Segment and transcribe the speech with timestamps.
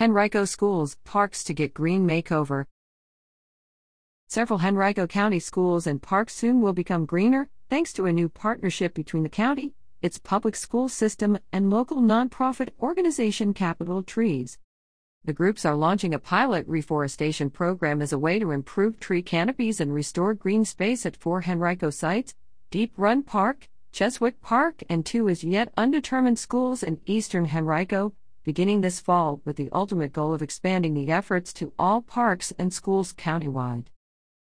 [0.00, 2.64] Henrico schools, parks to get green makeover.
[4.26, 8.94] Several Henrico County schools and parks soon will become greener, thanks to a new partnership
[8.94, 14.58] between the county, its public school system, and local nonprofit organization Capital Trees.
[15.24, 19.78] The groups are launching a pilot reforestation program as a way to improve tree canopies
[19.78, 22.34] and restore green space at four Henrico sites
[22.70, 28.14] Deep Run Park, Cheswick Park, and two as yet undetermined schools in eastern Henrico,
[28.44, 32.72] beginning this fall with the ultimate goal of expanding the efforts to all parks and
[32.72, 33.86] schools countywide.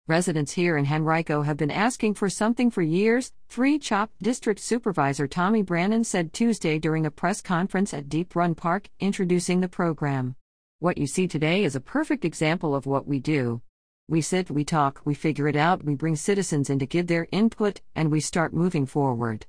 [0.08, 5.28] Residents here in Henrico have been asking for something for years, 3 Chopt District Supervisor
[5.28, 10.36] Tommy Branin said Tuesday during a press conference at Deep Run Park introducing the program.
[10.80, 13.62] What you see today is a perfect example of what we do.
[14.08, 17.28] We sit, we talk, we figure it out, we bring citizens in to give their
[17.32, 19.48] input, and we start moving forward.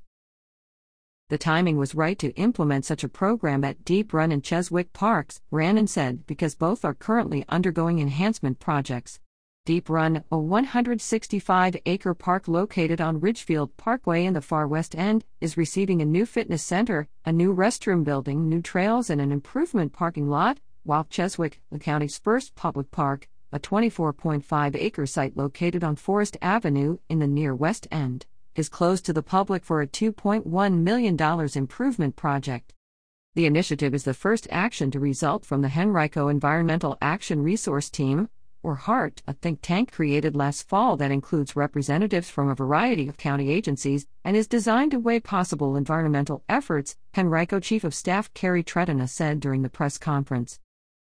[1.29, 5.41] The timing was right to implement such a program at Deep Run and Cheswick Parks,
[5.51, 9.19] Branin said, because both are currently undergoing enhancement projects.
[9.65, 15.25] Deep Run, a 165 acre park located on Ridgefield Parkway in the far west end,
[15.41, 19.93] is receiving a new fitness center, a new restroom building, new trails, and an improvement
[19.93, 25.97] parking lot, while Cheswick, the county's first public park, a 24.5 acre site located on
[25.97, 30.79] Forest Avenue in the near west end, is closed to the public for a $2.1
[30.79, 31.17] million
[31.55, 32.73] improvement project.
[33.35, 38.31] The initiative is the first action to result from the Henrico Environmental Action Resource Team,
[38.63, 43.17] or HART, a think tank created last fall that includes representatives from a variety of
[43.17, 48.65] county agencies and is designed to weigh possible environmental efforts, Henrico Chief of Staff Carrie
[48.65, 50.59] Tretina said during the press conference.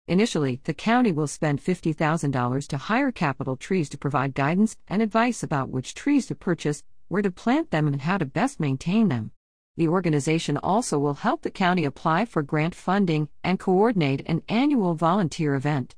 [0.09, 5.43] Initially, the county will spend $50,000 to hire Capital Trees to provide guidance and advice
[5.43, 6.83] about which trees to purchase,
[7.13, 9.33] where to plant them, and how to best maintain them.
[9.77, 14.95] The organization also will help the county apply for grant funding and coordinate an annual
[14.95, 15.95] volunteer event.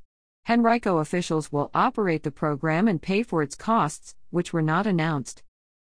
[0.50, 5.44] Henrico officials will operate the program and pay for its costs, which were not announced.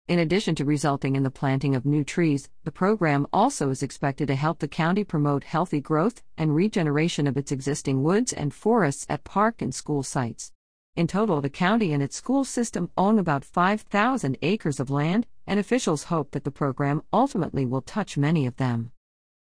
[0.10, 4.28] In addition to resulting in the planting of new trees, the program also is expected
[4.28, 9.06] to help the county promote healthy growth and regeneration of its existing woods and forests
[9.08, 10.52] at park and school sites.
[10.96, 15.60] In total, the county and its school system own about 5,000 acres of land, and
[15.60, 18.92] officials hope that the program ultimately will touch many of them.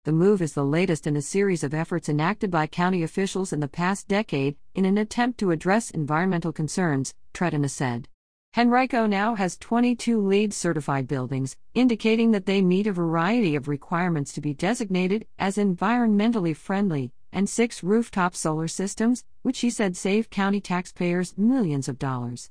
[0.05, 3.61] The move is the latest in a series of efforts enacted by county officials in
[3.61, 8.09] the past decade in an attempt to address environmental concerns, Tretina said.
[8.57, 14.33] Henrico now has 22 LEED certified buildings, indicating that they meet a variety of requirements
[14.33, 20.31] to be designated as environmentally friendly, and six rooftop solar systems, which she said save
[20.31, 22.51] county taxpayers millions of dollars.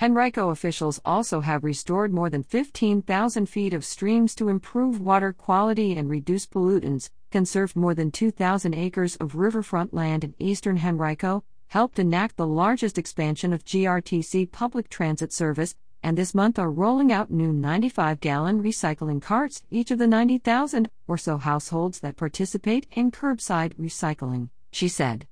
[0.00, 5.96] Henrico officials also have restored more than 15,000 feet of streams to improve water quality
[5.96, 11.98] and reduce pollutants, conserved more than 2,000 acres of riverfront land in eastern Henrico, helped
[11.98, 17.30] enact the largest expansion of GRTC public transit service, and this month are rolling out
[17.30, 23.10] new 95 gallon recycling carts, each of the 90,000 or so households that participate in
[23.10, 25.26] curbside recycling, she said.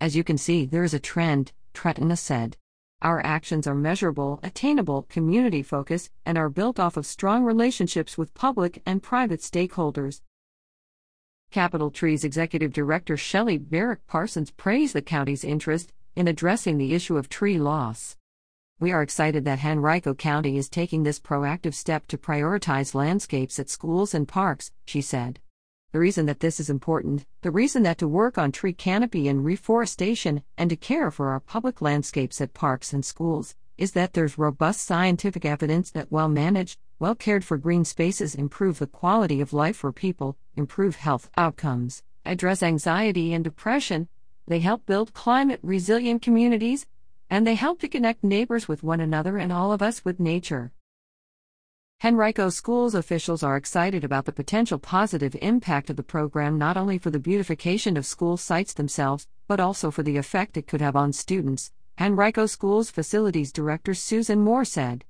[0.00, 2.56] As you can see, there is a trend, Tretina said.
[3.02, 8.34] Our actions are measurable, attainable, community focused, and are built off of strong relationships with
[8.34, 10.22] public and private stakeholders.
[11.50, 17.16] Capital Trees Executive Director Shelley Barrick Parsons praised the county's interest in addressing the issue
[17.16, 18.16] of tree loss.
[18.78, 23.70] We are excited that Henrico County is taking this proactive step to prioritize landscapes at
[23.70, 25.40] schools and parks, she said.
[25.92, 29.42] The reason that this is important, the reason that to work on tree canopy and
[29.42, 34.36] reforestation and to care for our public landscapes at parks and schools, is that there's
[34.36, 39.54] robust scientific evidence that well managed, well cared for green spaces improve the quality of
[39.54, 44.06] life for people, improve health outcomes, address anxiety and depression,
[44.46, 46.86] they help build climate resilient communities,
[47.28, 50.72] and they help to connect neighbors with one another and all of us with nature.
[52.04, 56.98] Henrico Schools officials are excited about the potential positive impact of the program not only
[56.98, 60.94] for the beautification of school sites themselves, but also for the effect it could have
[60.94, 65.06] on students, Henrico Schools Facilities Director Susan Moore said.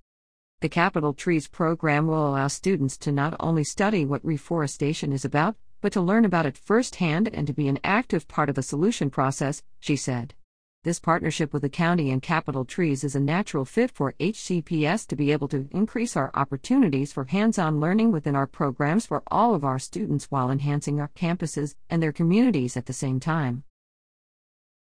[0.61, 5.57] The Capital Trees program will allow students to not only study what reforestation is about,
[5.81, 9.11] but to learn about it firsthand and to be an active part of the solution
[9.11, 10.35] process, she said.
[10.87, 15.17] This partnership with the county and Capital Trees is a natural fit for HCPS to
[15.17, 19.57] be able to increase our opportunities for hands on learning within our programs for all
[19.57, 23.65] of our students while enhancing our campuses and their communities at the same time.